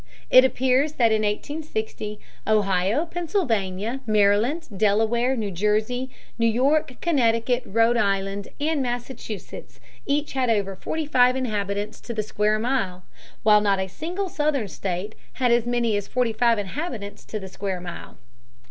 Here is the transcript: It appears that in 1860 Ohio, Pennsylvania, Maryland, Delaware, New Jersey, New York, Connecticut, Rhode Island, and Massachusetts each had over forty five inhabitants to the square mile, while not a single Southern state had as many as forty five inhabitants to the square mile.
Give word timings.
It 0.31 0.43
appears 0.43 0.93
that 0.93 1.11
in 1.11 1.21
1860 1.21 2.19
Ohio, 2.47 3.05
Pennsylvania, 3.05 3.99
Maryland, 4.07 4.67
Delaware, 4.75 5.35
New 5.35 5.51
Jersey, 5.51 6.09
New 6.39 6.47
York, 6.47 6.95
Connecticut, 7.01 7.61
Rhode 7.67 7.97
Island, 7.97 8.47
and 8.59 8.81
Massachusetts 8.81 9.79
each 10.07 10.33
had 10.33 10.49
over 10.49 10.75
forty 10.75 11.05
five 11.05 11.35
inhabitants 11.35 12.01
to 12.01 12.15
the 12.15 12.23
square 12.23 12.57
mile, 12.57 13.03
while 13.43 13.61
not 13.61 13.77
a 13.77 13.85
single 13.87 14.27
Southern 14.27 14.69
state 14.69 15.13
had 15.33 15.51
as 15.51 15.67
many 15.67 15.95
as 15.95 16.07
forty 16.07 16.33
five 16.33 16.57
inhabitants 16.57 17.23
to 17.25 17.39
the 17.39 17.47
square 17.47 17.79
mile. 17.79 18.17